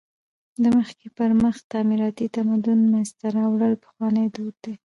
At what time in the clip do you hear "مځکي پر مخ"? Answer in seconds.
0.75-1.55